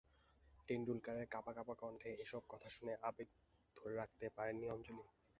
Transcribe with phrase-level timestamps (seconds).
[0.69, 3.27] টেন্ডুলকারের কাঁপা কাঁপা কণ্ঠে এসব কথা শুনে আবেগ
[3.77, 5.03] ধরে রাখতে পারেননি অঞ্জলি।